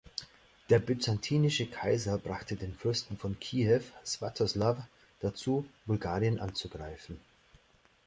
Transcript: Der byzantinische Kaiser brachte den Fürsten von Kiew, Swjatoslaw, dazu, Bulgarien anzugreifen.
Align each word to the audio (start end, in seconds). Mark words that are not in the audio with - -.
Der 0.71 0.79
byzantinische 0.79 1.67
Kaiser 1.67 2.17
brachte 2.17 2.55
den 2.55 2.73
Fürsten 2.73 3.17
von 3.19 3.39
Kiew, 3.39 3.81
Swjatoslaw, 4.03 4.77
dazu, 5.19 5.63
Bulgarien 5.85 6.39
anzugreifen. 6.39 7.19